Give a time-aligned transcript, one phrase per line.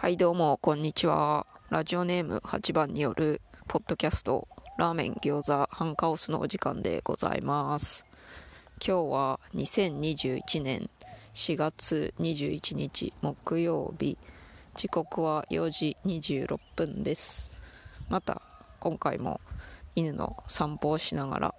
[0.00, 1.46] はいどうもこんにちは。
[1.68, 8.06] ラジオネーム8番によるポッドキャストラーメン餃子ハンカオスのお時間でございます。
[8.82, 10.88] 今日は2021年
[11.34, 14.16] 4月21日木曜日。
[14.74, 17.60] 時刻は4時26分です。
[18.08, 18.40] また
[18.78, 19.38] 今回も
[19.96, 21.54] 犬の散歩をしながら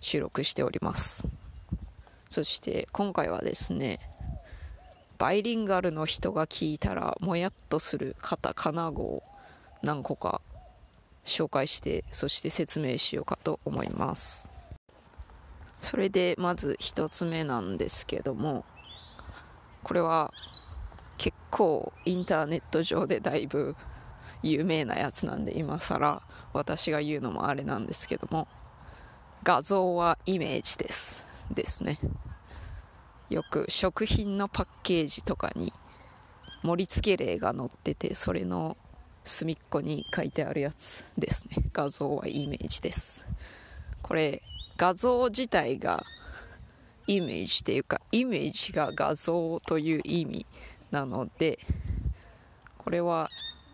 [0.00, 1.28] 収録しております。
[2.30, 4.00] そして今回はですね
[5.18, 9.22] バイリンガルの人が聞いたらもやっとするカタカナ語を
[9.82, 10.40] 何個か
[11.24, 14.48] 紹介してそして説明しようかと思います。
[15.80, 18.64] それでまず1つ目なんですけども
[19.82, 20.32] これは
[21.18, 23.76] 結構インターネット上でだいぶ
[24.42, 26.22] 有名なやつなんで今更
[26.52, 28.48] 私が言うのもあれなんですけども
[29.42, 31.24] 画像はイメージです。
[31.52, 31.98] ですね。
[33.30, 35.72] よく食品のパッケージとかに
[36.62, 38.76] 盛り付け例が載っててそれの
[39.24, 41.56] 隅っこに書いてあるやつですね。
[41.72, 43.24] 画像はイメージです。
[44.02, 44.42] これ
[44.76, 46.04] 画像自体が
[47.08, 50.46] イメージっていうかイメージが画像という意味
[50.90, 51.58] なので
[52.78, 53.28] これは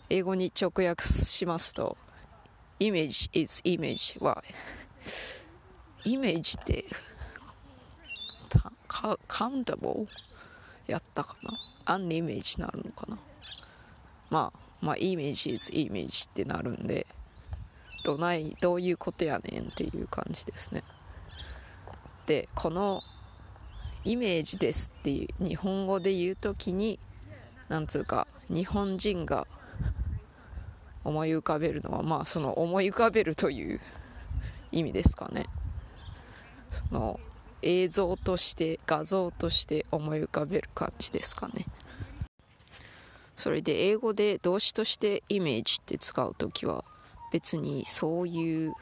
[0.08, 1.96] 英語に直訳しますと
[2.80, 4.42] image is image は
[6.04, 6.84] イメージって
[8.92, 10.06] カカウンタボ
[10.86, 11.94] やったかな？
[11.94, 13.18] アンイメージになるのかな？
[14.28, 17.06] まあまあイメージ is イメージってなるんで
[18.04, 20.82] どないどういうことやねんっていう感じですね。
[22.26, 23.02] でこの
[24.04, 26.98] イメージですっていう日本語で言う時に
[27.68, 29.46] なんつうか日本人が
[31.04, 33.80] 思い浮かべるのはまあその思い浮かべるという
[34.70, 35.46] 意味ですかね。
[36.70, 37.18] その
[37.62, 41.66] 映像として画像として思い浮かべる感じですかね。
[43.36, 46.84] それで英語で動詞としてイメージって使う時は
[47.32, 48.74] 別にそういう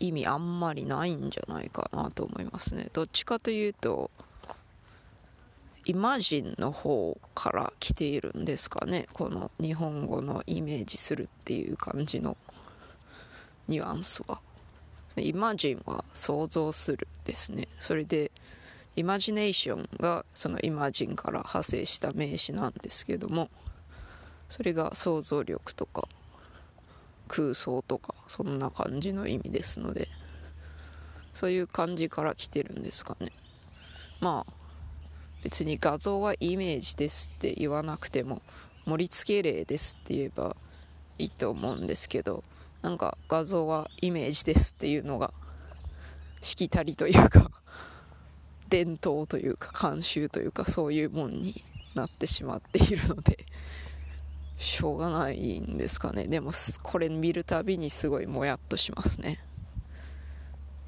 [0.00, 2.88] 意味あんまりないんじゃないかなと思いますね。
[2.92, 4.10] どっちかというと
[5.84, 9.08] イマジンの方から来ているんですかね。
[9.12, 12.36] この日本語のイメージするっていう感じの
[13.68, 14.40] ニュアンスは。
[15.20, 17.68] イマジンは想像するですね。
[17.78, 18.30] それで
[18.96, 23.48] イマジネーションがそのイマジンから派生した名詞なんですけども
[24.48, 26.08] それが想像力とか
[27.28, 30.08] 空想とかそんな感じの意味ですので
[31.32, 33.30] そういう感じから来てるんですかね。
[34.20, 34.52] まあ
[35.44, 38.42] 別に画像はイメージですって言わなくても
[38.84, 40.56] 盛り付け例ですって言えば
[41.18, 42.42] いいと思うんですけど
[42.82, 45.32] なんか画像はイメージですっていうのが
[46.42, 47.50] しきたりというか
[48.68, 53.46] 伝統というか慣習というかそういうもんになってしまっているので
[54.58, 56.26] しょうがないんですかね。
[56.26, 56.50] でも
[56.82, 59.38] これ見るたびにすごいもやっとしますね。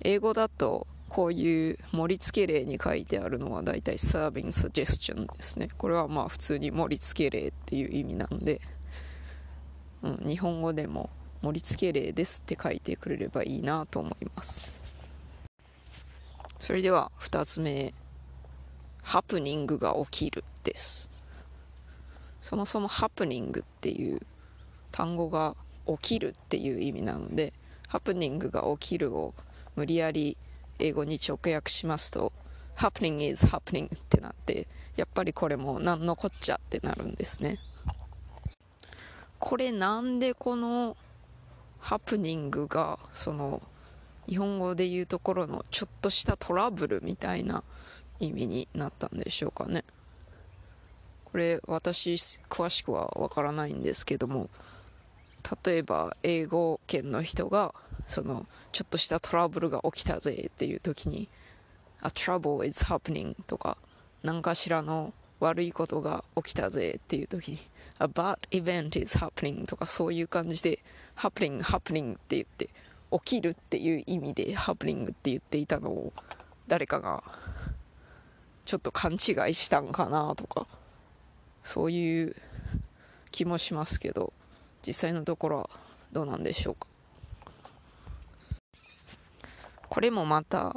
[0.03, 5.69] 英語だとこういう盛り付け例に書いてあるのはだいたい serving suggestion ですね。
[5.77, 8.61] これはまあ普通に盛り付け例っていう意味なんで、
[10.03, 11.11] うん、日本語でも
[11.43, 14.75] 盛り付け例ですって書いてくれればいいなと思います。
[16.59, 17.95] それでは2つ目
[19.03, 21.11] ハプニングが起きるです。
[22.43, 24.21] そもそもハプニングっていう
[24.93, 25.57] 単語が
[25.87, 27.53] 起きるっていう意味なので
[27.89, 29.35] ハプニングが起きるを
[29.77, 30.37] 無理やり
[30.79, 32.33] 英語に直訳しますと
[32.77, 37.59] happening is happening ってなってやっぱりこれも何のこっちゃってなるんですね。
[39.39, 40.97] これなんでこの
[41.81, 43.63] ハプニングがその
[44.29, 47.65] 日本語で言うところのちょっとしたトラブルみたいな
[48.21, 49.85] 意味になったんでしょうかね。
[51.25, 52.15] これ私
[52.49, 54.51] 詳しくはわからないんですけども
[55.65, 57.75] 例えば英語圏の人が
[58.07, 61.29] そのちょっとしたトラブルが起きたぜっていう時に
[62.03, 63.77] A trouble is happening とか
[64.23, 67.59] 何かしらの悪いことが起きたぜっていう時に
[68.01, 70.81] A bad event is happening とかそういう感じで
[71.21, 72.71] happening happening って言って
[73.13, 76.13] 起きるっていう意味で happening って言っていたのを
[76.67, 77.23] 誰かが
[78.65, 79.19] ちょっと勘違い
[79.55, 80.67] したんかなとか
[81.65, 82.37] そういう
[83.31, 84.33] 気もしますけど
[84.87, 85.71] 実際のところは
[86.13, 86.87] どうなんでしょうか。
[89.89, 90.77] これもまた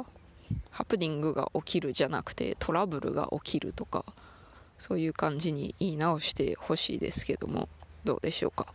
[0.70, 4.04] ハプニングが起きるじゃなくてトラブルが起きるとか
[4.76, 7.68] そういう感じに言い直してほしいですけども
[8.02, 8.66] どうでしょうか。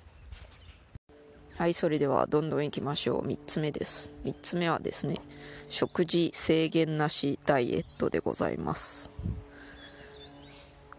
[1.60, 3.28] はいそれではどんどんいきましょう。
[3.28, 4.16] 3つ目です。
[4.24, 5.18] 3つ目はですね
[5.68, 9.12] 食事制限なしダイエットでございます。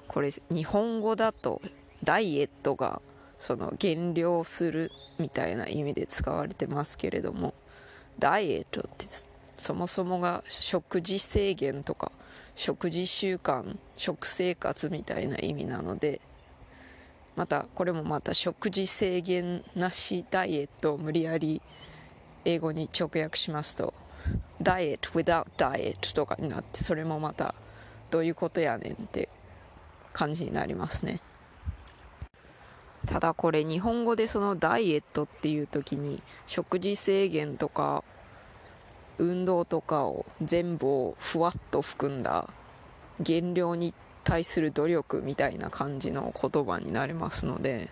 [0.06, 1.62] これ日本語だと
[2.04, 3.00] ダイエットが
[3.38, 7.54] その減量するみたいな意味で使われてますけれども
[8.18, 9.06] ダイエットって
[9.56, 12.12] そもそもが食事制限とか
[12.54, 16.20] 食事習慣食生活みたいな意味なので
[17.40, 21.62] またこれもまた食事制限なしダイエットを無理やり
[22.44, 23.94] 英語に直訳しますと
[24.60, 27.54] ダイエット without ダイエットとかになってそれもまた
[28.10, 29.31] どういうことやねんって
[30.12, 31.22] 感じになりますね。
[33.06, 38.04] ただこれ日本語でそのダイエットっていう時に食事制限とか
[39.16, 42.50] 運動とかを全部をふわっと含んだ
[43.19, 43.94] 減量に
[44.25, 47.90] 対する努力みたいな感じの言葉になりますので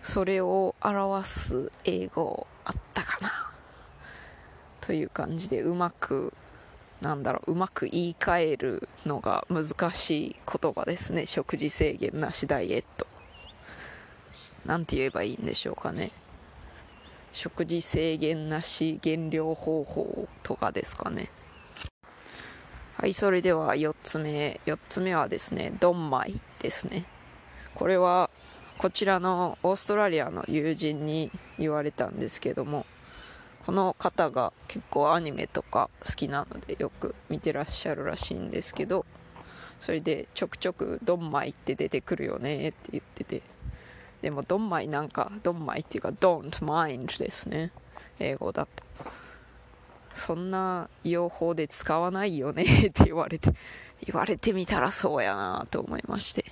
[0.00, 3.50] それを表す英語あったかな？
[4.80, 6.32] という感じでうまく
[7.00, 11.26] なんだろううまく言い換えるのが難しい言葉ですね。
[11.26, 13.06] 食事制限なしダイエット。
[14.64, 16.10] なんて言えばいいんでしょうかね。
[17.32, 21.30] 食事制限なし減量方法とかですかね。
[22.98, 27.04] はいそれでは4つ目4つ目はですねドンマイですね。
[27.74, 28.30] これは
[28.78, 32.86] こちらのオーストラリアの友人に言われたんですけども
[33.66, 39.04] この方が結構アニメとか好きなのでよく見てらっしゃるらしいんですけど
[39.78, 43.42] それでちょくちょくドンマイって出てくるよねって言ってて。
[44.22, 47.72] でもドンマイなんかドンマイっていうか don't mind ですね。
[48.18, 48.84] 英語だと。
[50.16, 53.52] そんな用法で使わないよね って言われて
[54.04, 56.44] 言われてみたらそうやなと思いまして。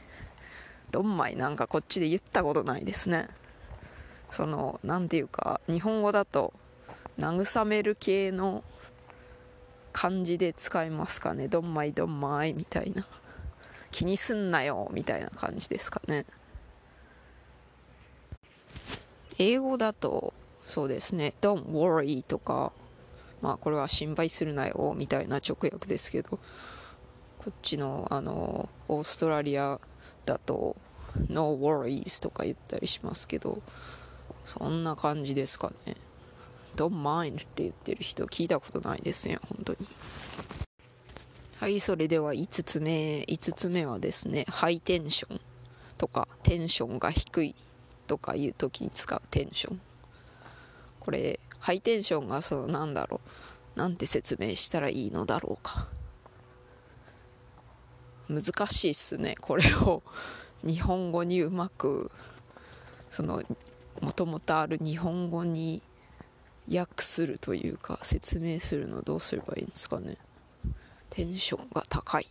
[0.91, 3.29] ドンマイなんかこっちで言ったことないですね。
[4.31, 6.53] その何ていうか日本語だと
[7.19, 8.63] 慰める系の
[9.93, 11.49] 感じで使いますかね。
[11.49, 13.07] ドンマイドンマイみたいな。
[13.91, 16.27] 気にすんなよみたいな感じですかね。
[19.39, 20.33] 英語だと
[20.65, 21.35] そうですね。
[21.41, 22.73] Don't worry とか
[23.45, 29.79] まあこれは心配するなよみたいな直訳ですけどこっちのあのオーストラリア
[30.25, 30.77] だと
[31.29, 33.61] No worries とか言ったりしますけど
[34.47, 35.95] そんな感じですかね。
[36.75, 39.87] Don't mind って言ってる人聞いたことないですね本当に。
[41.59, 45.41] はいそれでは5つ目5つ目はですねハイテンション
[45.99, 47.55] とかテンションが低い
[48.07, 49.81] とかいう時に使うテンション
[50.99, 53.23] これハイテンションがそのなんだろ
[53.75, 53.79] う。
[53.79, 55.89] なんて説明したらいいのだろうか。
[58.29, 59.35] 難しいっすね。
[59.41, 60.03] これを
[60.63, 62.11] 日本語にうまく
[63.11, 63.43] その
[64.03, 65.81] もともとある日本語に
[66.71, 70.19] 訳するというか説明するのどうすればいいんですかね。
[71.09, 72.27] テンションが高い。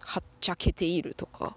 [0.00, 1.56] はっちゃけているとか。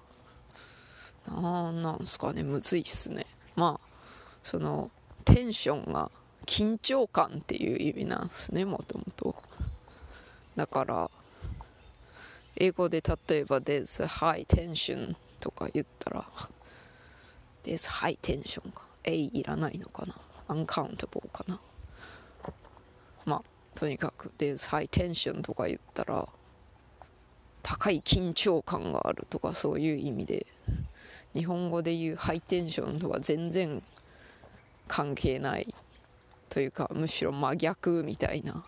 [1.28, 2.44] なんなんすかね。
[2.44, 3.26] むずいっすね。
[3.58, 3.89] まあ
[4.44, 4.92] その
[5.26, 6.12] テンションが
[6.46, 9.36] 緊張感っていう意味なんですねもともと。
[10.56, 11.12] だから
[12.56, 16.26] 英語で例えば There's high tension とか言ったら
[17.64, 18.84] There's high tension か。
[19.04, 20.16] A いらないのかな。
[20.48, 21.60] uncountable かな。
[23.26, 23.44] まあ
[23.76, 26.28] とにかく There's high tension とか言ったら
[27.62, 30.48] 高い緊張感があるとかそういう意味で
[31.34, 33.84] 日本語で言うハイテンションとは全然
[34.90, 35.74] 関係ない
[36.50, 38.66] というかむしろ真逆みたいな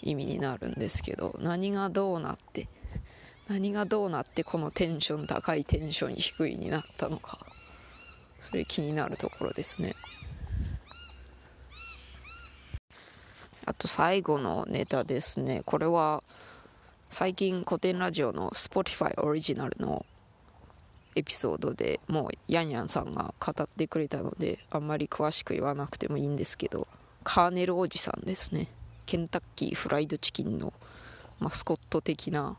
[0.00, 2.68] 意味になるんですけど何がどうなって
[3.48, 7.40] 何がどうなってこのテンション高いテンション低いになったのか
[8.40, 9.94] それ気になるところですね。
[13.66, 15.62] あと最後のネタですね。
[15.64, 16.22] これは
[17.08, 20.04] 最近古典ラジオの Spotify オリジナルの
[21.16, 26.88] エピソードでもうヤンヤンさんが語ってくれたのであんまり詳しく言わなくてもいいんですけど
[27.22, 28.68] カーネルおじさんですね。
[29.06, 30.72] ケンタッキーフライドチキンの
[31.40, 32.56] マスコット的な、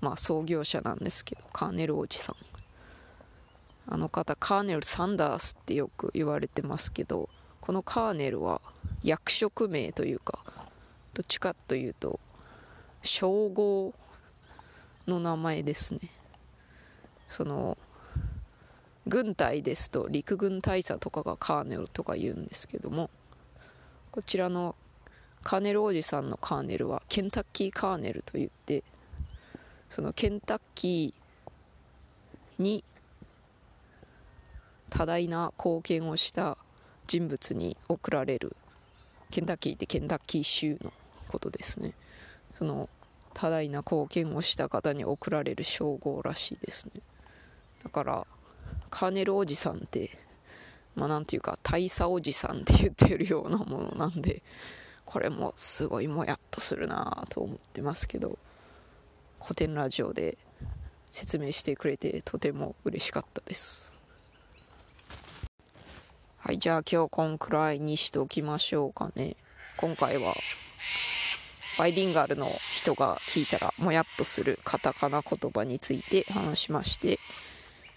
[0.00, 2.36] まあ、創業者なんですけどカーネルおじさん。
[3.90, 7.30] あの方カーネル・サンダースってよく言われてますけど
[7.62, 8.60] このカーネルは
[9.02, 10.40] 役職名というか
[11.14, 12.20] どっちかというと
[13.02, 13.94] 称号
[15.06, 16.00] の名前ですね。
[17.28, 17.78] その
[19.08, 23.10] 軍隊ですと陸軍大佐とかがカーネルとか言うんですけども
[24.10, 24.74] こちらの
[25.42, 28.82] カーネルおじさんのカーネルはケンタッキーカーネルといって
[29.90, 32.84] そのケンタッキーに
[34.90, 36.58] 多大な貢献をした
[37.06, 38.56] 人物に贈られる
[39.30, 40.92] ケンタッキーってケンタッキー州の
[41.28, 41.92] ことですね。
[42.58, 42.88] その
[43.34, 47.00] 多大な貢献をした方に贈られる称号らしいですね。
[47.84, 48.26] だから
[48.88, 50.18] カーネルおじさんって
[50.94, 54.42] まあなんていうか大佐おじさんって言ってるようなものなんで
[55.04, 58.38] これもすごいもやっとするなと思ってますけど
[59.40, 60.36] 古典ラジオで
[61.10, 63.92] 説明してくれてとても嬉しかったです。
[66.36, 69.36] はいじゃあ今日こんくらいにしておきましょうかね。
[69.76, 70.34] 今回は
[71.78, 77.20] バイリンガルの人が聞いたらもやっとするカタカナ言葉について話しまして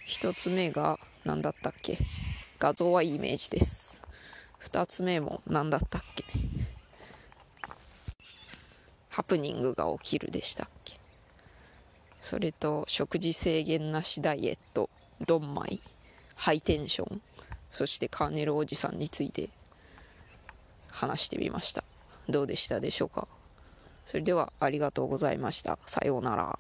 [0.08, 1.98] 1つ目が何だったっけ？
[2.60, 4.02] 画像はイメージです。
[4.62, 6.26] 2つ目も何だったっけ？
[9.10, 11.00] ハプニングが起きるでしたっけ？
[12.20, 14.90] それと食事制限なしダイエット
[15.26, 15.82] ドンマイ
[16.36, 17.22] ハイテンション
[17.70, 19.50] そしてカーネルおじさんについて
[20.90, 21.84] 話してみました。
[22.30, 23.28] どうでしたでしょうか？
[24.06, 25.80] それではありがとうございました。
[25.86, 26.60] さようなら。